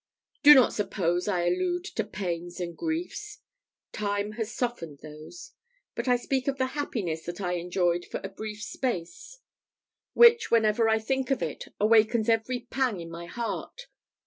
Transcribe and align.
Do 0.41 0.55
not 0.55 0.73
suppose 0.73 1.27
I 1.27 1.45
allude 1.45 1.83
to 1.85 2.03
pains 2.03 2.59
and 2.59 2.75
griefs. 2.75 3.43
Time 3.91 4.31
has 4.31 4.51
softened 4.51 5.01
those; 5.03 5.51
but 5.93 6.07
I 6.07 6.15
speak 6.15 6.47
of 6.47 6.57
the 6.57 6.65
happiness 6.73 7.23
that 7.25 7.39
I 7.39 7.53
enjoyed 7.57 8.05
for 8.05 8.19
a 8.23 8.29
brief 8.29 8.63
space, 8.63 9.41
which, 10.13 10.49
whenever 10.49 10.89
I 10.89 10.97
think 10.97 11.29
of 11.29 11.43
it, 11.43 11.65
awakens 11.79 12.29
every 12.29 12.61
pang 12.71 12.99
in 12.99 13.11
my 13.11 13.27
heart. 13.27 13.89